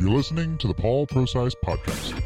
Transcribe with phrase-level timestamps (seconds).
[0.00, 2.18] You're listening to the Paul Prosise Podcast.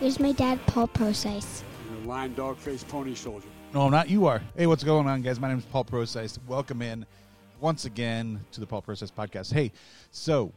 [0.00, 1.62] Here's my dad, Paul Prosise.
[1.92, 3.46] You're a lying dog faced pony soldier.
[3.72, 4.10] No, I'm not.
[4.10, 4.42] You are.
[4.56, 5.38] Hey, what's going on, guys?
[5.38, 6.36] My name is Paul Prosise.
[6.48, 7.06] Welcome in
[7.60, 9.52] once again to the Paul Prosise Podcast.
[9.52, 9.70] Hey,
[10.10, 10.52] so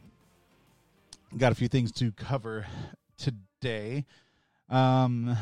[1.38, 2.66] got a few things to cover
[3.18, 4.04] today.
[4.68, 5.36] Um,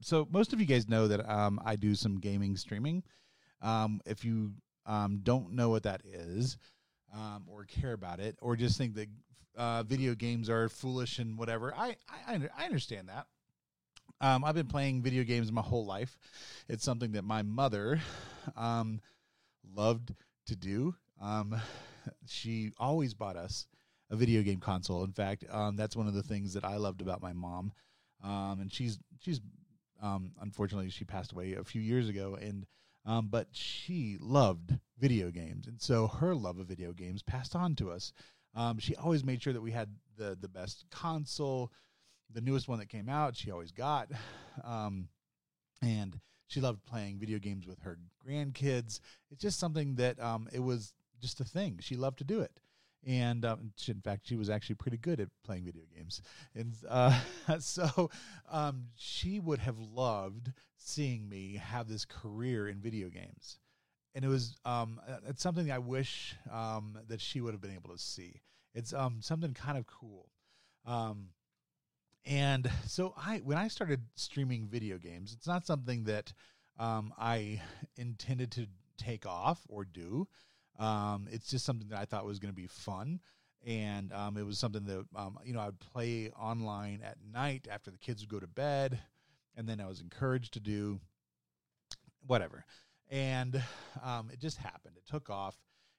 [0.00, 3.02] so most of you guys know that um, I do some gaming streaming.
[3.62, 4.52] Um, if you
[4.84, 6.58] um, don't know what that is,
[7.14, 9.08] um, or care about it, or just think that
[9.56, 11.96] uh, video games are foolish and whatever, I
[12.26, 13.26] I, I understand that.
[14.20, 16.16] Um, I've been playing video games my whole life.
[16.68, 18.00] It's something that my mother
[18.56, 19.00] um,
[19.74, 20.14] loved
[20.46, 20.94] to do.
[22.26, 23.66] She always bought us
[24.10, 25.02] a video game console.
[25.04, 27.72] In fact, that's one of the things that I loved about my mom.
[28.22, 29.40] Um, and she's she's
[30.02, 32.66] um, unfortunately she passed away a few years ago, and
[33.04, 37.74] um, but she loved video games, and so her love of video games passed on
[37.76, 38.12] to us.
[38.54, 41.72] Um, she always made sure that we had the the best console,
[42.32, 43.36] the newest one that came out.
[43.36, 44.10] She always got,
[44.64, 45.08] um,
[45.82, 49.00] and she loved playing video games with her grandkids.
[49.30, 51.78] It's just something that um, it was just a thing.
[51.80, 52.52] She loved to do it
[53.06, 56.20] and um, she, in fact, she was actually pretty good at playing video games.
[56.56, 57.18] And uh,
[57.60, 58.10] so
[58.50, 63.58] um, she would have loved seeing me have this career in video games.
[64.14, 67.90] And it was um, it's something I wish um, that she would have been able
[67.90, 68.40] to see.
[68.74, 70.28] It's um, something kind of cool.
[70.84, 71.28] Um,
[72.24, 76.32] and so I when I started streaming video games, it's not something that
[76.78, 77.60] I
[77.96, 78.66] intended to
[78.96, 80.26] take off or do.
[80.78, 83.20] Um, it's just something that I thought was going to be fun.
[83.66, 87.66] And um, it was something that, um, you know, I would play online at night
[87.70, 89.00] after the kids would go to bed.
[89.56, 91.00] And then I was encouraged to do
[92.26, 92.64] whatever.
[93.10, 93.60] And
[94.04, 94.96] um, it just happened.
[94.96, 95.56] It took off.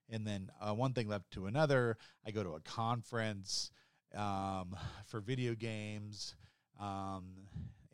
[0.10, 1.98] And then uh, one thing led to another.
[2.26, 3.72] I go to a conference
[4.16, 6.36] um, for video games.
[6.80, 7.26] Um,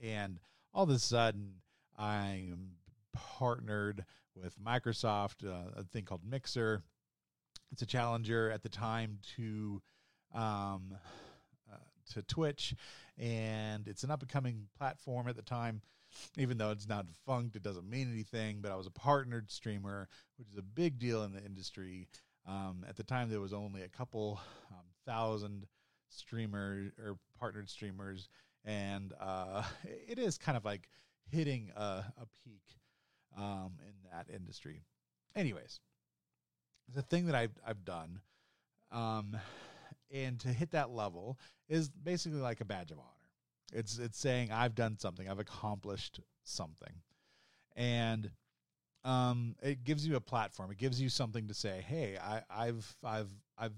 [0.01, 0.39] and
[0.73, 1.55] all of a sudden,
[1.97, 2.73] I'm
[3.13, 4.05] partnered
[4.35, 6.83] with Microsoft, uh, a thing called Mixer.
[7.71, 9.81] It's a challenger at the time to
[10.33, 10.95] um,
[11.71, 11.77] uh,
[12.13, 12.75] to Twitch,
[13.17, 15.81] and it's an up and coming platform at the time.
[16.37, 18.59] Even though it's not defunct, it doesn't mean anything.
[18.61, 20.07] But I was a partnered streamer,
[20.37, 22.07] which is a big deal in the industry.
[22.47, 24.39] Um, at the time, there was only a couple
[24.71, 25.65] um, thousand
[26.09, 28.29] streamers or partnered streamers,
[28.63, 29.63] and uh,
[30.07, 30.87] it is kind of like
[31.31, 32.61] hitting a, a peak
[33.37, 34.83] um, in that industry.
[35.35, 35.79] Anyways,
[36.93, 38.19] the thing that I've I've done,
[38.91, 39.37] um,
[40.11, 41.39] and to hit that level
[41.69, 43.09] is basically like a badge of honor.
[43.73, 46.93] It's it's saying I've done something, I've accomplished something,
[47.75, 48.29] and
[49.03, 50.71] um, it gives you a platform.
[50.71, 53.73] It gives you something to say, hey, I, I've I've I've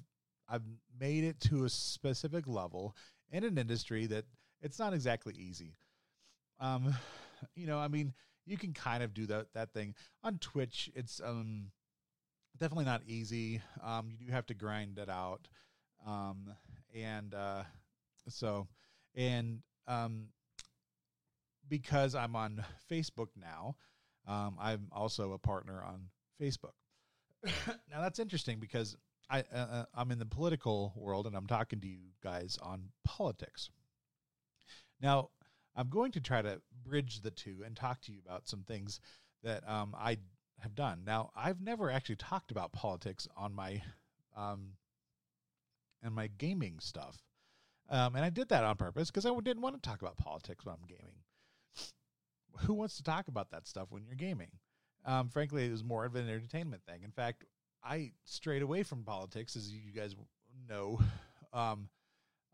[0.50, 0.64] I've
[1.00, 2.96] made it to a specific level
[3.32, 4.26] in an industry that
[4.62, 5.76] it's not exactly easy.
[6.60, 6.94] Um,
[7.56, 8.14] you know, I mean,
[8.46, 10.90] you can kind of do that that thing on Twitch.
[10.96, 11.72] It's um
[12.58, 13.62] definitely not easy.
[13.84, 15.48] Um, you do have to grind it out,
[16.06, 16.54] um,
[16.94, 17.64] and uh,
[18.30, 18.68] so
[19.16, 20.28] and um,
[21.68, 23.76] because I'm on Facebook now,
[24.28, 26.10] um, I'm also a partner on
[26.42, 26.74] Facebook.
[27.90, 28.96] now that's interesting because
[29.30, 32.90] I uh, uh, I'm in the political world and I'm talking to you guys on
[33.04, 33.70] politics.
[35.02, 35.30] Now
[35.76, 39.00] I'm going to try to bridge the two and talk to you about some things
[39.44, 40.18] that um, I
[40.60, 41.02] have done.
[41.06, 43.82] Now, I've never actually talked about politics on my
[44.36, 44.74] um,
[46.04, 47.18] and my gaming stuff,
[47.90, 50.66] um, and I did that on purpose because I didn't want to talk about politics
[50.66, 51.16] when I'm gaming.
[52.60, 54.52] Who wants to talk about that stuff when you're gaming?
[55.06, 57.04] Um, frankly, it was more of an entertainment thing.
[57.04, 57.46] In fact,
[57.84, 60.16] I strayed away from politics, as you guys
[60.68, 61.00] know.
[61.54, 61.88] Um,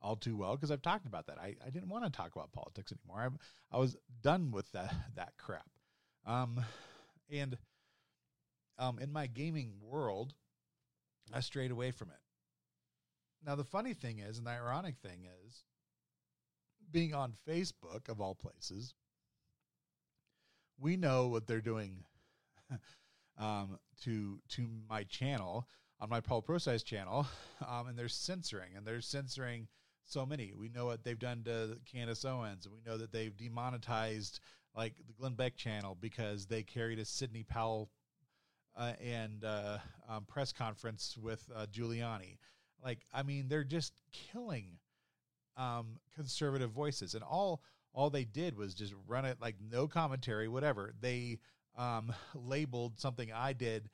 [0.01, 1.37] all too well because I've talked about that.
[1.39, 3.37] I, I didn't want to talk about politics anymore.
[3.71, 5.69] I, I was done with that that crap.
[6.25, 6.63] Um,
[7.31, 7.57] and
[8.77, 10.33] um, in my gaming world,
[11.33, 12.19] I strayed away from it.
[13.45, 15.63] Now the funny thing is, and the ironic thing is,
[16.91, 18.95] being on Facebook of all places,
[20.79, 22.03] we know what they're doing
[23.39, 25.67] um, to to my channel
[25.99, 27.27] on my Paul Prosise channel,
[27.67, 29.67] um, and they're censoring, and they're censoring
[30.05, 30.53] so many.
[30.57, 34.39] We know what they've done to Candace Owens, we know that they've demonetized
[34.75, 37.89] like the Glenn Beck channel because they carried a Sidney Powell
[38.75, 42.37] uh, and uh, um, press conference with uh, Giuliani.
[42.83, 44.77] Like, I mean, they're just killing
[45.57, 47.61] um, conservative voices, and all
[47.93, 50.93] all they did was just run it like no commentary, whatever.
[50.99, 51.39] They
[51.77, 53.89] um, labeled something I did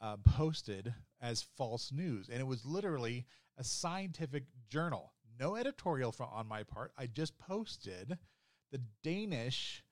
[0.00, 3.26] uh, posted as false news, and it was literally
[3.58, 5.12] a scientific journal.
[5.40, 6.92] No editorial on my part.
[6.98, 8.18] I just posted
[8.70, 9.82] the Danish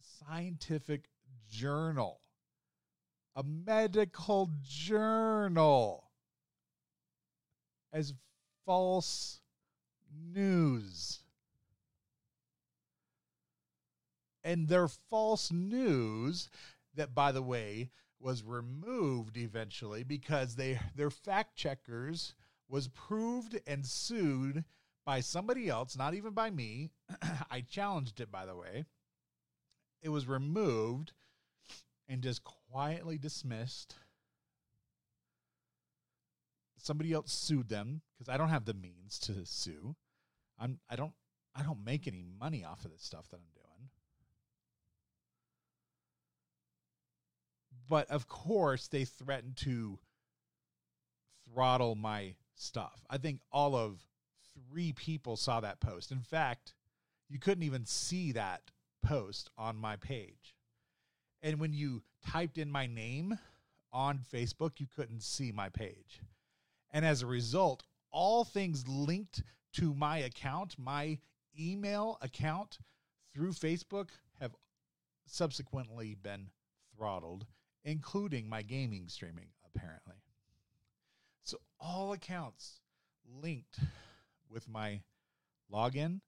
[0.00, 1.04] scientific
[1.48, 2.20] journal,
[3.36, 6.10] a medical journal,
[7.92, 8.14] as
[8.66, 9.40] false
[10.12, 11.20] news.
[14.42, 16.48] And their false news,
[16.96, 22.34] that by the way, was removed eventually because they their fact checkers
[22.72, 24.64] was proved and sued
[25.04, 26.90] by somebody else, not even by me.
[27.50, 28.86] I challenged it by the way.
[30.02, 31.12] It was removed
[32.08, 33.96] and just quietly dismissed.
[36.78, 39.94] Somebody else sued them because I don't have the means to sue.
[40.58, 41.12] I'm I don't
[41.54, 43.90] I don't make any money off of this stuff that I'm doing.
[47.86, 49.98] But of course, they threatened to
[51.46, 53.04] throttle my stuff.
[53.08, 54.06] I think all of
[54.70, 56.12] three people saw that post.
[56.12, 56.74] In fact,
[57.28, 58.70] you couldn't even see that
[59.02, 60.54] post on my page.
[61.42, 63.38] And when you typed in my name
[63.92, 66.20] on Facebook, you couldn't see my page.
[66.90, 69.42] And as a result, all things linked
[69.74, 71.18] to my account, my
[71.58, 72.78] email account
[73.34, 74.10] through Facebook,
[74.40, 74.54] have
[75.26, 76.50] subsequently been
[76.94, 77.46] throttled,
[77.84, 80.21] including my gaming streaming, apparently.
[81.44, 82.80] So all accounts
[83.42, 83.78] linked
[84.48, 85.00] with my
[85.72, 86.20] login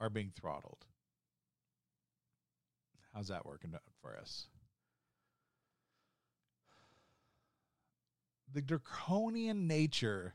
[0.00, 0.84] are being throttled.
[3.12, 4.48] How's that working out for us?
[8.52, 10.34] The draconian nature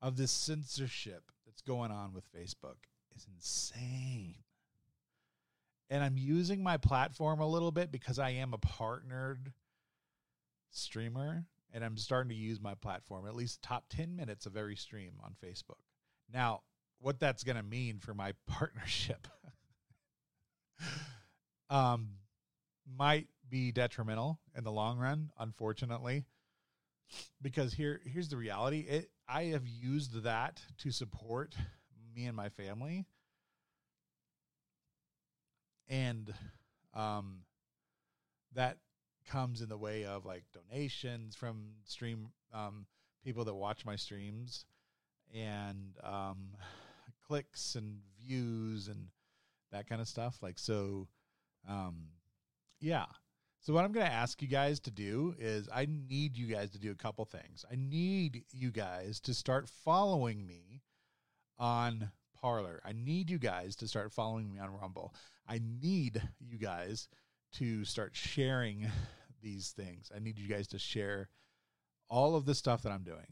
[0.00, 2.76] of this censorship that's going on with Facebook
[3.16, 4.36] is insane.
[5.90, 9.52] And I'm using my platform a little bit because I am a partnered
[10.70, 14.76] streamer and I'm starting to use my platform at least top 10 minutes of every
[14.76, 15.82] stream on Facebook.
[16.32, 16.62] Now,
[17.00, 19.26] what that's going to mean for my partnership
[21.70, 22.08] um
[22.96, 26.24] might be detrimental in the long run, unfortunately.
[27.42, 28.80] Because here here's the reality.
[28.80, 31.54] It I have used that to support
[32.14, 33.06] me and my family.
[35.88, 36.32] And
[36.94, 37.40] um
[38.54, 38.78] that
[39.24, 42.86] comes in the way of like donations from stream um
[43.24, 44.66] people that watch my streams
[45.34, 46.48] and um
[47.26, 49.08] clicks and views and
[49.72, 51.08] that kind of stuff like so
[51.68, 52.08] um
[52.80, 53.06] yeah.
[53.60, 56.70] So what i'm going to ask you guys to do is i need you guys
[56.72, 57.64] to do a couple things.
[57.70, 60.82] I need you guys to start following me
[61.58, 65.14] on Parler i need you guys to start following me on rumble.
[65.48, 67.08] I need you guys
[67.54, 68.86] to start sharing
[69.42, 71.28] these things i need you guys to share
[72.08, 73.26] all of the stuff that i'm doing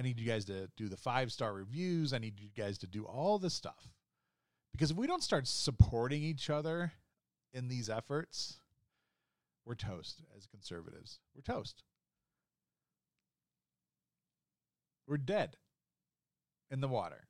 [0.00, 2.14] I need you guys to do the five star reviews.
[2.14, 3.92] I need you guys to do all this stuff.
[4.72, 6.92] Because if we don't start supporting each other
[7.52, 8.60] in these efforts,
[9.66, 11.18] we're toast as conservatives.
[11.34, 11.82] We're toast.
[15.06, 15.56] We're dead
[16.70, 17.28] in the water.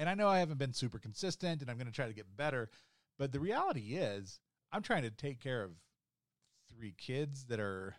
[0.00, 2.34] And I know I haven't been super consistent and I'm going to try to get
[2.34, 2.70] better,
[3.18, 4.40] but the reality is
[4.72, 5.72] I'm trying to take care of
[6.74, 7.96] three kids that are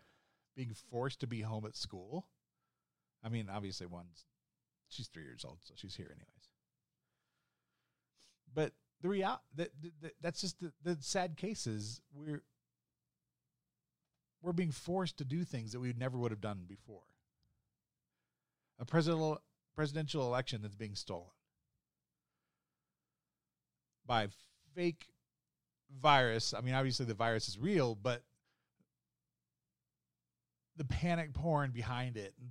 [0.55, 2.25] being forced to be home at school.
[3.23, 4.25] I mean, obviously one's
[4.89, 6.49] she's 3 years old, so she's here anyways.
[8.51, 9.69] But the real that,
[10.01, 12.41] that that's just the, the sad cases we're
[14.41, 17.03] we're being forced to do things that we never would have done before.
[18.79, 19.39] A presidential
[19.75, 21.29] presidential election that's being stolen
[24.05, 24.27] by
[24.75, 25.07] fake
[26.01, 26.53] virus.
[26.53, 28.23] I mean, obviously the virus is real, but
[30.77, 32.49] the panic porn behind it and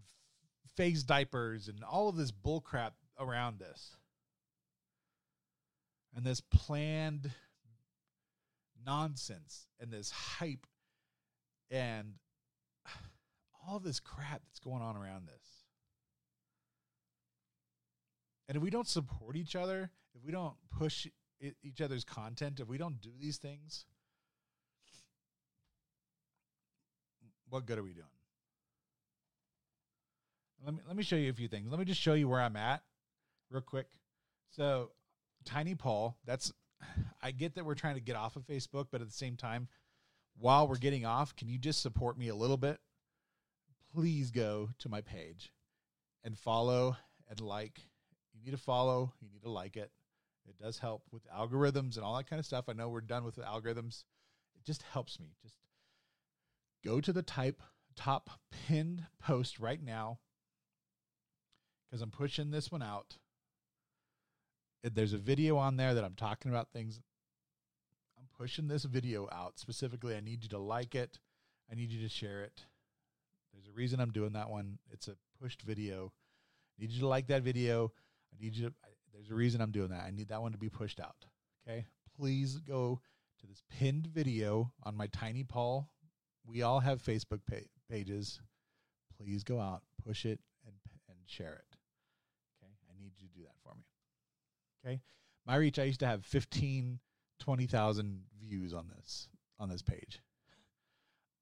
[0.77, 3.97] phase diapers and all of this bullcrap around this.
[6.15, 7.31] And this planned
[8.85, 10.67] nonsense and this hype
[11.71, 12.15] and
[13.67, 15.65] all this crap that's going on around this.
[18.49, 21.07] And if we don't support each other, if we don't push
[21.63, 23.87] each other's content, if we don't do these things,
[27.49, 28.07] what good are we doing?
[30.65, 31.71] Let me let me show you a few things.
[31.71, 32.83] Let me just show you where I'm at
[33.51, 33.87] real quick.
[34.51, 34.91] So,
[35.45, 36.53] Tiny Paul, that's
[37.23, 39.69] I get that we're trying to get off of Facebook, but at the same time,
[40.39, 42.79] while we're getting off, can you just support me a little bit?
[43.95, 45.53] Please go to my page
[46.25, 46.97] and follow
[47.29, 47.81] and like
[48.35, 49.13] You need to follow.
[49.21, 49.91] You need to like it.
[50.51, 52.65] It does help with algorithms and all that kind of stuff.
[52.69, 54.05] I know we're done with the algorithms.
[54.57, 55.37] It just helps me.
[55.43, 55.55] Just
[56.85, 57.63] go to the type
[57.97, 60.19] top pinned post right now
[61.89, 63.19] because I'm pushing this one out.
[64.83, 67.01] There's a video on there that I'm talking about things.
[68.19, 70.17] I'm pushing this video out specifically.
[70.17, 71.19] I need you to like it.
[71.71, 72.65] I need you to share it.
[73.53, 74.79] There's a reason I'm doing that one.
[74.91, 76.13] It's a pushed video.
[76.79, 77.93] I need you to like that video.
[78.33, 78.75] I need you to,
[79.13, 80.05] there's a reason I'm doing that.
[80.05, 81.27] I need that one to be pushed out.
[81.67, 81.87] Okay.
[82.17, 83.01] Please go
[83.41, 85.89] to this pinned video on my Tiny Paul.
[86.45, 87.57] We all have Facebook pa-
[87.91, 88.41] pages.
[89.17, 90.75] Please go out, push it, and,
[91.09, 91.77] and share it.
[92.63, 92.73] Okay.
[92.89, 93.85] I need you to do that for me.
[94.85, 95.01] Okay.
[95.47, 96.99] My reach, I used to have 15,
[97.41, 100.21] 20,000 views on this, on this page.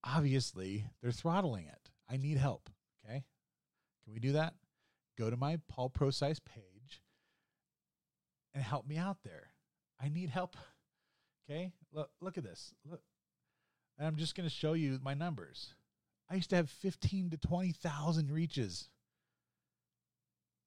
[0.05, 1.91] Obviously, they're throttling it.
[2.11, 2.71] I need help.
[3.05, 3.25] Okay.
[4.05, 4.55] Can we do that?
[5.19, 6.68] Go to my Paul Prosise page
[8.55, 9.51] and help me out there.
[10.01, 10.57] I need help.
[11.51, 11.73] Okay.
[11.95, 12.75] Look, look at this.
[12.85, 13.01] Look.
[13.97, 15.73] And I'm just going to show you my numbers.
[16.31, 18.91] I used to have 15 to 20,000 reaches.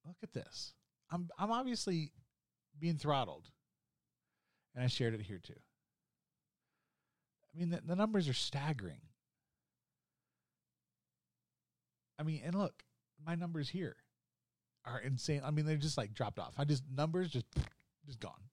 [0.04, 0.74] Look at this.
[1.08, 2.10] I'm I'm obviously
[2.80, 3.48] being throttled.
[4.74, 5.54] And I shared it here too.
[7.54, 9.02] I mean, the, the numbers are staggering.
[12.18, 12.82] I mean, and look,
[13.24, 13.96] my numbers here
[14.84, 15.42] are insane.
[15.44, 16.54] I mean, they're just like dropped off.
[16.58, 17.46] I just numbers just
[18.06, 18.48] just gone.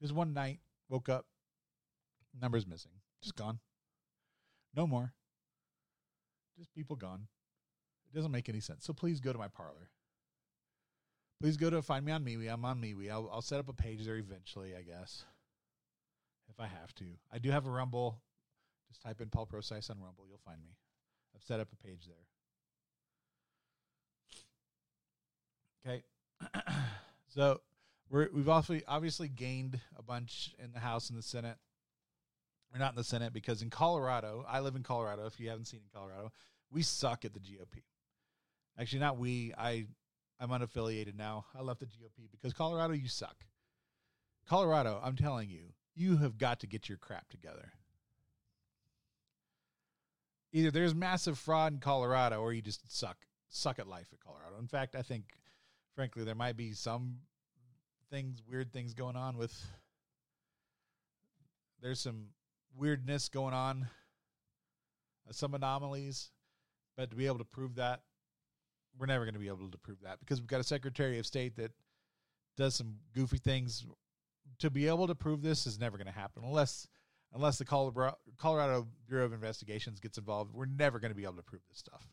[0.00, 1.26] Just one night, woke up,
[2.40, 3.58] numbers missing, just gone.
[4.74, 5.12] No more.
[6.58, 7.26] Just people gone.
[8.10, 8.84] It doesn't make any sense.
[8.84, 9.90] So please go to my Parler.
[11.40, 12.52] Please go to find me on MeWe.
[12.52, 13.10] I'm on MeWe.
[13.10, 15.24] I'll, I'll set up a page there eventually, I guess,
[16.48, 17.04] if I have to.
[17.32, 18.20] I do have a Rumble.
[18.88, 20.24] Just type in Paul Prosise on Rumble.
[20.28, 20.76] You'll find me.
[21.34, 22.26] I've set up a page there.
[25.86, 26.02] Okay.
[27.28, 27.60] so
[28.10, 31.56] we're, we've also obviously gained a bunch in the House and the Senate.
[32.72, 35.26] We're not in the Senate because in Colorado, I live in Colorado.
[35.26, 36.32] If you haven't seen in Colorado,
[36.70, 37.82] we suck at the GOP.
[38.78, 39.52] Actually, not we.
[39.56, 39.86] I
[40.40, 41.44] I'm unaffiliated now.
[41.56, 43.36] I left the GOP because Colorado, you suck.
[44.48, 47.72] Colorado, I'm telling you, you have got to get your crap together.
[50.52, 53.16] Either there's massive fraud in Colorado or you just suck
[53.48, 54.58] suck at life at Colorado.
[54.58, 55.24] In fact, I think
[55.94, 57.16] frankly there might be some
[58.10, 59.54] things weird things going on with
[61.84, 62.28] there's some
[62.76, 63.86] weirdness going on,
[65.28, 66.30] uh, some anomalies,
[66.96, 68.00] but to be able to prove that
[68.98, 71.26] we're never going to be able to prove that because we've got a Secretary of
[71.26, 71.72] State that
[72.56, 73.84] does some goofy things.
[74.60, 76.86] To be able to prove this is never going to happen unless
[77.34, 80.54] unless the Colorado Bureau of Investigations gets involved.
[80.54, 82.06] We're never going to be able to prove this stuff.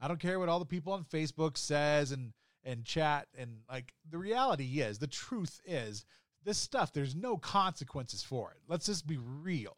[0.00, 2.32] I don't care what all the people on Facebook says and
[2.64, 6.04] and chat and like the reality is the truth is
[6.44, 8.58] this stuff there's no consequences for it.
[8.68, 9.76] Let's just be real.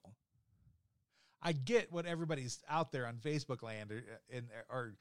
[1.43, 4.95] I get what everybody's out there on Facebook land or, and or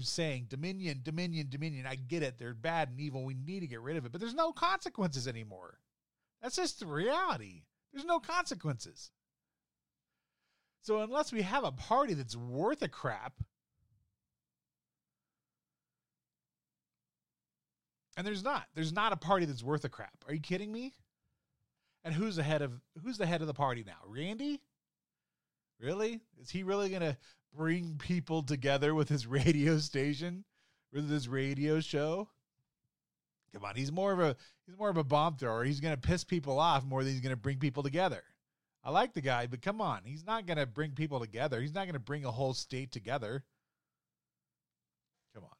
[0.00, 1.86] saying Dominion, Dominion, Dominion.
[1.86, 2.38] I get it.
[2.38, 3.24] They're bad and evil.
[3.24, 4.12] We need to get rid of it.
[4.12, 5.78] But there's no consequences anymore.
[6.42, 7.62] That's just the reality.
[7.92, 9.10] There's no consequences.
[10.82, 13.34] So unless we have a party that's worth a crap,
[18.16, 20.24] and there's not, there's not a party that's worth a crap.
[20.26, 20.92] Are you kidding me?
[22.04, 23.96] And who's the head of who's the head of the party now?
[24.06, 24.60] Randy?
[25.80, 26.20] Really?
[26.40, 27.16] Is he really gonna
[27.56, 30.44] bring people together with his radio station,
[30.92, 32.28] with his radio show.
[33.52, 35.64] Come on, he's more of a he's more of a bomb thrower.
[35.64, 38.22] He's going to piss people off more than he's going to bring people together.
[38.82, 41.60] I like the guy, but come on, he's not going to bring people together.
[41.60, 43.44] He's not going to bring a whole state together.
[45.34, 45.50] Come on.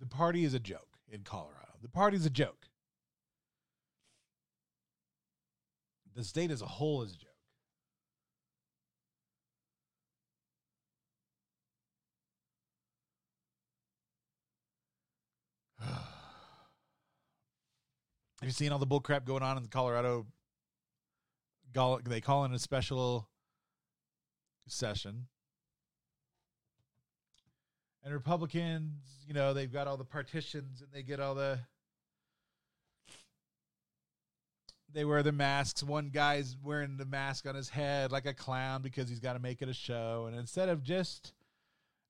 [0.00, 1.74] The party is a joke in Colorado.
[1.82, 2.66] The party's a joke.
[6.14, 7.28] The state as a whole is a joke.
[15.80, 15.98] Have
[18.42, 20.26] you seen all the bullcrap going on in Colorado?
[22.04, 23.28] They call in a special
[24.66, 25.28] session.
[28.02, 31.60] And Republicans, you know, they've got all the partitions and they get all the.
[34.92, 35.84] They wear the masks.
[35.84, 39.38] One guy's wearing the mask on his head like a clown because he's got to
[39.38, 40.24] make it a show.
[40.26, 41.32] And instead of just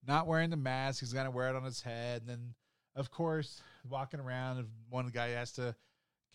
[0.06, 2.22] not wearing the mask, he's going to wear it on his head.
[2.22, 2.54] And then,
[2.96, 5.74] of course, walking around, one guy has to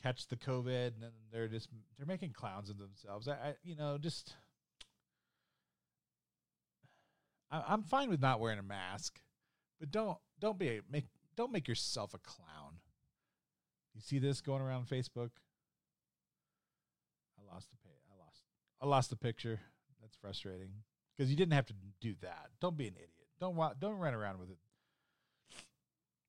[0.03, 3.27] catch the COVID, and then they're just they're making clowns of themselves.
[3.27, 4.35] I, I you know, just
[7.49, 9.19] I, I'm fine with not wearing a mask,
[9.79, 11.05] but don't don't be make
[11.35, 12.79] don't make yourself a clown.
[13.93, 15.31] You see this going around Facebook?
[17.39, 17.95] I lost the pay.
[18.09, 18.43] I lost.
[18.81, 19.59] I lost the picture.
[20.01, 20.69] That's frustrating
[21.15, 22.49] because you didn't have to do that.
[22.61, 23.09] Don't be an idiot.
[23.39, 24.57] Don't wa- don't run around with it.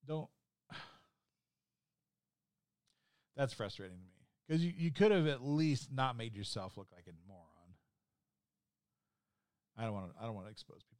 [0.06, 0.28] Don't.
[3.36, 4.10] That's frustrating to me
[4.46, 7.42] because you, you could have at least not made yourself look like a moron.
[9.76, 10.22] I don't want to.
[10.22, 10.95] I don't want to expose people's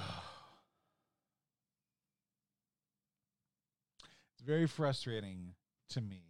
[4.34, 5.54] it's very frustrating
[5.90, 6.22] to me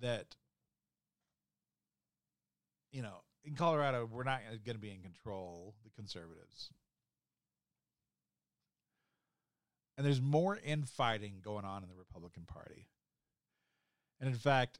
[0.00, 0.36] that
[2.90, 6.70] you know in Colorado we're not going to be in control the conservatives.
[9.96, 12.88] And there's more infighting going on in the Republican Party.
[14.20, 14.78] And in fact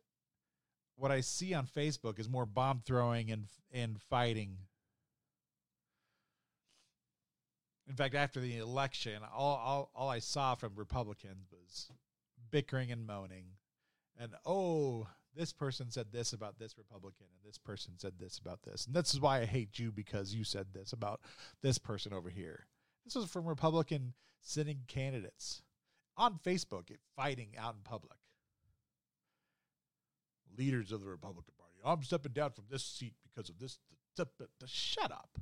[0.96, 4.56] what I see on Facebook is more bomb throwing and and fighting
[7.88, 11.90] in fact, after the election, all, all, all I saw from Republicans was
[12.50, 13.44] bickering and moaning.
[14.18, 18.62] And, oh, this person said this about this Republican, and this person said this about
[18.62, 18.86] this.
[18.86, 21.20] And this is why I hate you because you said this about
[21.62, 22.66] this person over here.
[23.04, 25.62] This was from Republican sitting candidates
[26.16, 28.18] on Facebook fighting out in public.
[30.56, 31.78] Leaders of the Republican Party.
[31.84, 33.78] Oh, I'm stepping down from this seat because of this.
[34.66, 35.38] Shut up.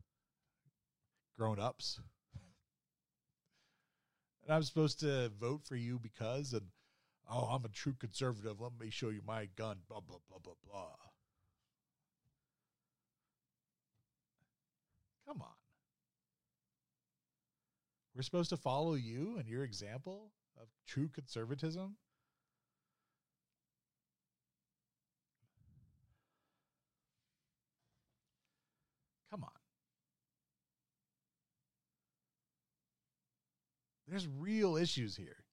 [1.36, 2.00] Grown ups
[4.50, 6.66] and I'm supposed to vote for you because and
[7.30, 8.60] oh, I'm a true conservative.
[8.60, 9.76] Let me show you my gun.
[9.88, 10.96] Blah blah blah blah blah.
[15.28, 15.54] Come on.
[18.12, 21.94] We're supposed to follow you and your example of true conservatism?
[29.30, 29.50] Come on.
[34.10, 35.44] There's real issues here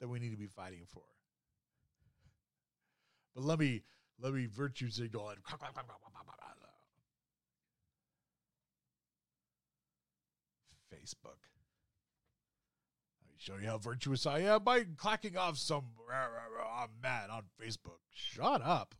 [0.00, 1.02] that we need to be fighting for.
[3.34, 3.82] But let me
[4.20, 5.38] let me virtue signal and
[10.94, 11.42] Facebook.
[13.20, 17.42] Let me show you how virtuous I am by clacking off some I'm mad on
[17.60, 17.98] Facebook.
[18.12, 18.94] Shut up.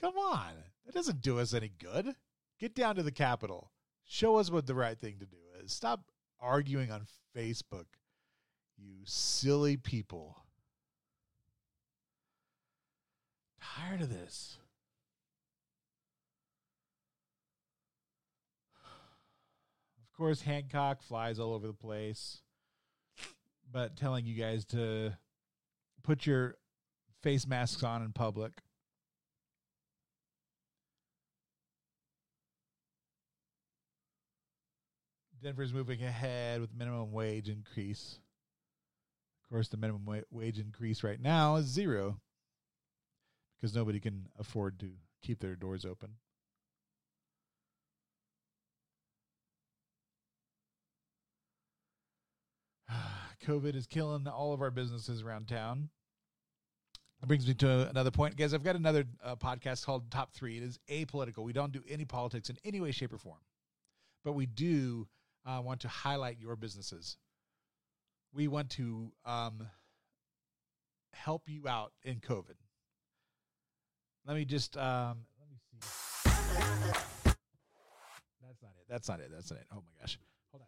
[0.00, 0.52] Come on.
[0.86, 2.14] That doesn't do us any good.
[2.58, 3.72] Get down to the Capitol.
[4.04, 5.72] Show us what the right thing to do is.
[5.72, 6.04] Stop
[6.42, 7.86] arguing on Facebook.
[8.76, 10.36] You silly people.
[13.62, 14.58] Tired of this.
[20.00, 22.42] Of course, Hancock flies all over the place,
[23.70, 25.12] but telling you guys to
[26.02, 26.56] put your
[27.22, 28.52] face masks on in public.
[35.42, 38.20] Denver's moving ahead with minimum wage increase.
[39.42, 42.20] Of course, the minimum wa- wage increase right now is zero
[43.60, 46.10] because nobody can afford to keep their doors open.
[53.44, 55.88] COVID is killing all of our businesses around town.
[57.20, 58.54] That brings me to another point, guys.
[58.54, 60.56] I've got another uh, podcast called Top Three.
[60.56, 61.44] It is apolitical.
[61.44, 63.40] We don't do any politics in any way, shape, or form,
[64.24, 65.08] but we do
[65.46, 67.16] uh, want to highlight your businesses.
[68.34, 69.66] We want to um,
[71.12, 72.56] help you out in COVID.
[74.26, 76.30] Let me just um, let me see.
[78.40, 78.86] That's not it.
[78.88, 79.30] That's not it.
[79.32, 79.66] That's not it.
[79.72, 80.18] Oh my gosh.
[80.52, 80.62] Hold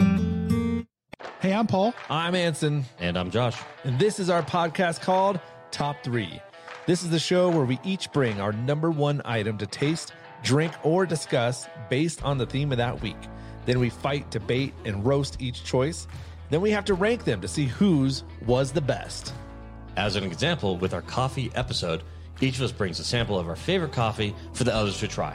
[0.00, 0.86] on.
[1.40, 1.94] Hey, I'm Paul.
[2.08, 3.60] I'm Anson, And I'm Josh.
[3.84, 5.38] and this is our podcast called
[5.70, 6.40] Top Three.
[6.86, 10.74] This is the show where we each bring our number one item to taste, drink,
[10.82, 13.16] or discuss based on the theme of that week.
[13.64, 16.06] Then we fight, debate, and roast each choice.
[16.50, 19.32] Then we have to rank them to see whose was the best.
[19.96, 22.02] As an example, with our coffee episode,
[22.42, 25.34] each of us brings a sample of our favorite coffee for the others to try.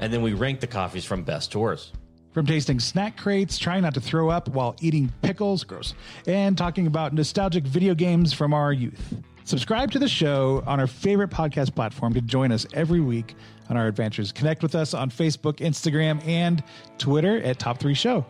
[0.00, 1.96] And then we rank the coffees from best to worst.
[2.32, 5.92] From tasting snack crates, trying not to throw up while eating pickles, gross,
[6.26, 9.14] and talking about nostalgic video games from our youth.
[9.48, 13.34] Subscribe to the show on our favorite podcast platform to join us every week
[13.70, 14.30] on our adventures.
[14.30, 16.62] Connect with us on Facebook, Instagram, and
[16.98, 18.26] Twitter at Top 3 Show.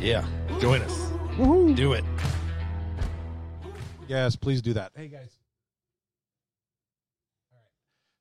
[0.00, 0.24] Yeah,
[0.58, 1.10] join us.
[1.36, 2.02] Do it.
[4.08, 4.92] Yes, please do that.
[4.96, 5.36] Hey guys.
[7.52, 7.68] All right.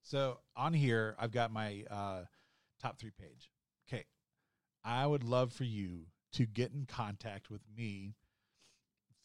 [0.02, 2.24] So on here, I've got my uh,
[2.82, 3.50] top three page.
[3.88, 4.04] Okay.
[4.84, 8.16] I would love for you to get in contact with me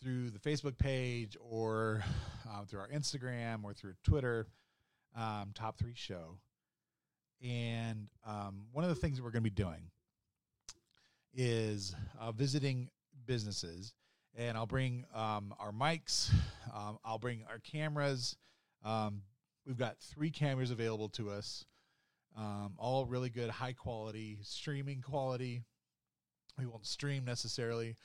[0.02, 2.02] through the Facebook page or
[2.48, 4.46] uh, through our Instagram or through Twitter.
[5.16, 6.38] um, top three show.
[7.42, 9.90] And um, one of the things that we're going to be doing
[11.34, 12.90] is uh, visiting
[13.26, 13.94] businesses,
[14.36, 16.30] and I'll bring um, our mics,
[16.74, 18.36] um, I'll bring our cameras.
[18.84, 19.22] Um,
[19.66, 21.64] we've got three cameras available to us,
[22.78, 25.62] all really good, high quality, streaming quality.
[26.58, 27.96] We won't stream necessarily,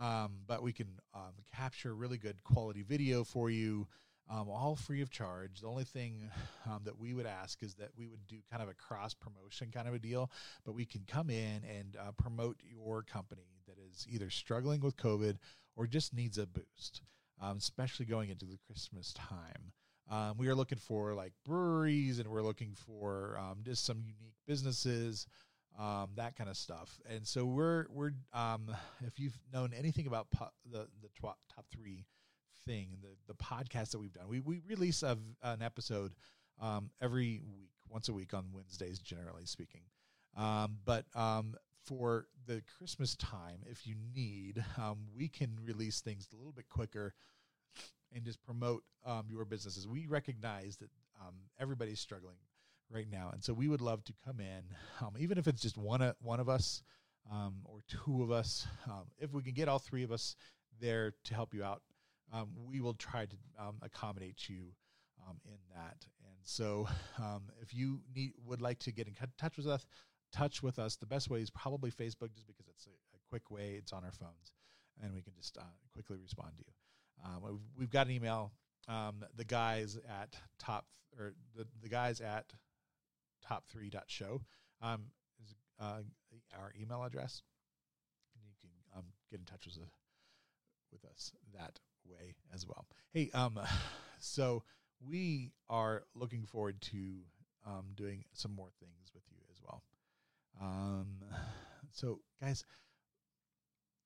[0.00, 3.86] um, but we can um, capture really good quality video for you
[4.30, 5.60] um, all free of charge.
[5.60, 6.30] The only thing
[6.66, 9.70] um, that we would ask is that we would do kind of a cross promotion
[9.72, 10.30] kind of a deal,
[10.64, 14.96] but we can come in and uh, promote your company that is either struggling with
[14.96, 15.36] COVID
[15.76, 17.02] or just needs a boost,
[17.40, 19.72] um, especially going into the Christmas time.
[20.10, 25.26] Um, we are looking for like breweries and we're looking for just some unique businesses.
[25.78, 28.70] Um, that kind of stuff, and so we're we're um,
[29.06, 32.04] if you've known anything about po- the the top three
[32.66, 34.28] thing, the the podcast that we've done.
[34.28, 36.12] We we release a, an episode
[36.60, 39.82] um, every week, once a week on Wednesdays, generally speaking.
[40.36, 41.54] Um, but um,
[41.84, 46.68] for the Christmas time, if you need, um, we can release things a little bit
[46.68, 47.14] quicker
[48.14, 49.88] and just promote um, your businesses.
[49.88, 52.36] We recognize that um, everybody's struggling
[52.92, 54.62] right now, and so we would love to come in,
[55.18, 56.82] even if it's just one uh, one of us
[57.64, 58.66] or two of us.
[59.18, 60.36] if we can get all three of us
[60.80, 61.82] there to help you out,
[62.32, 64.72] um, we will try to um, accommodate you
[65.28, 66.06] um, in that.
[66.24, 69.86] And so, um, if you need would like to get in touch with us,
[70.32, 70.96] touch with us.
[70.96, 73.74] The best way is probably Facebook, just because it's a, a quick way.
[73.78, 74.52] It's on our phones,
[75.02, 76.72] and we can just uh, quickly respond to you.
[77.24, 78.52] Um, we've, we've, got an email.
[78.88, 80.86] Um, the guys at top
[81.18, 82.46] or the, the guys at
[83.46, 84.40] top three dot show
[84.80, 85.04] um,
[85.42, 86.00] is uh,
[86.58, 87.42] our email address,
[88.34, 89.90] and you can um, get in touch with us,
[90.92, 92.86] with us that way as well.
[93.12, 93.58] Hey, um,
[94.18, 94.62] so
[95.06, 97.20] we are looking forward to
[97.66, 99.82] um, doing some more things with you as well.
[100.60, 101.24] Um,
[101.92, 102.64] so guys,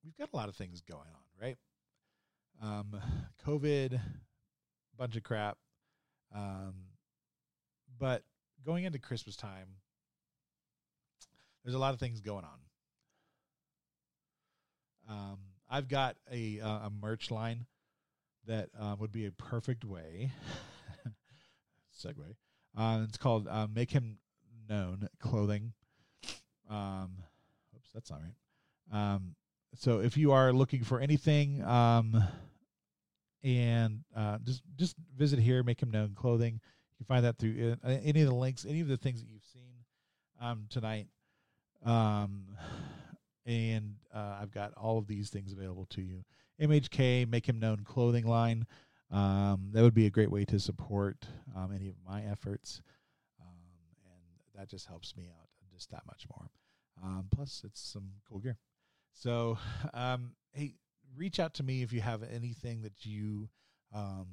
[0.04, 1.56] we've got a lot of things going on, right?
[2.62, 3.00] Um,
[3.46, 4.00] COVID,
[4.96, 5.58] bunch of crap.
[6.34, 6.74] Um,
[7.98, 8.22] but
[8.66, 9.68] going into Christmas time,
[11.64, 12.58] there's a lot of things going on.
[15.08, 15.38] Um,
[15.70, 17.66] I've got a, uh, a merch line
[18.46, 20.32] that um, would be a perfect way
[22.04, 22.34] segue.
[22.76, 24.18] Uh, it's called uh, "Make Him
[24.68, 25.72] Known" clothing.
[26.68, 27.22] Um,
[27.74, 29.14] oops, that's not right.
[29.14, 29.34] Um,
[29.74, 32.22] so if you are looking for anything, um,
[33.42, 36.60] and uh, just just visit here, "Make Him Known" clothing.
[36.98, 39.28] You can find that through uh, any of the links, any of the things that
[39.28, 39.84] you've seen
[40.40, 41.08] um, tonight.
[41.84, 42.46] Um,
[43.44, 46.24] and uh, I've got all of these things available to you.
[46.60, 48.66] MHK, Make Him Known clothing line.
[49.10, 52.82] Um, that would be a great way to support um, any of my efforts,
[53.40, 53.56] um,
[54.04, 56.50] and that just helps me out just that much more.
[57.04, 58.56] Um, plus, it's some cool gear.
[59.12, 59.58] So,
[59.94, 60.74] um, hey,
[61.16, 63.48] reach out to me if you have anything that you
[63.94, 64.26] um,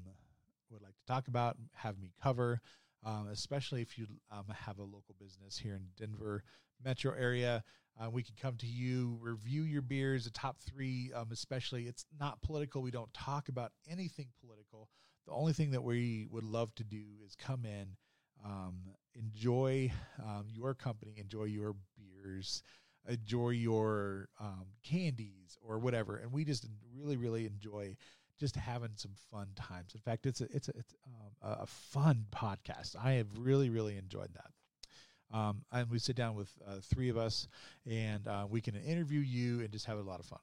[1.06, 2.62] to talk about, have me cover.
[3.06, 6.42] Um, especially if you um, have a local business here in Denver
[6.86, 7.62] metro area.
[8.00, 11.84] Uh, we can come to you, review your beers, the top three, um, especially.
[11.84, 12.82] It's not political.
[12.82, 14.88] We don't talk about anything political.
[15.28, 17.98] The only thing that we would love to do is come in,
[18.44, 18.76] um,
[19.16, 22.64] enjoy um, your company, enjoy your beers,
[23.08, 26.18] enjoy your um, candies or whatever.
[26.18, 27.96] And we just really, really enjoy
[28.40, 29.94] just having some fun times.
[29.94, 32.96] In fact, it's a it's a, it's um, a fun podcast.
[33.02, 35.38] I have really really enjoyed that.
[35.38, 37.48] Um, and we sit down with uh, three of us,
[37.90, 40.40] and uh, we can interview you and just have a lot of fun.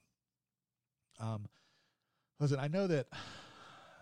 [1.20, 1.46] Um,
[2.40, 3.06] listen, I know that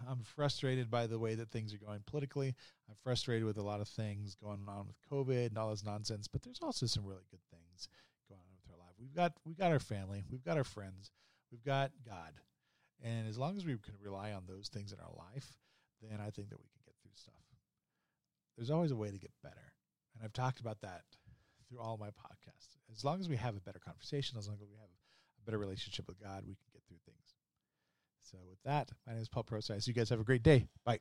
[0.09, 2.55] I'm frustrated by the way that things are going politically.
[2.89, 6.29] I'm frustrated with a lot of things going on with COVID and all this nonsense.
[6.29, 7.89] But there's also some really good things
[8.29, 8.95] going on with our life.
[8.99, 11.11] We've got we've got our family, we've got our friends,
[11.51, 12.33] we've got God,
[13.03, 15.57] and as long as we can rely on those things in our life,
[16.03, 17.35] then I think that we can get through stuff.
[18.57, 19.73] There's always a way to get better.
[20.15, 21.03] And I've talked about that
[21.69, 22.77] through all my podcasts.
[22.93, 25.59] As long as we have a better conversation, as long as we have a better
[25.59, 27.35] relationship with God, we can get through things.
[28.21, 29.87] So with that, my name is Paul Prosise.
[29.87, 30.67] You guys have a great day.
[30.85, 31.01] Bye.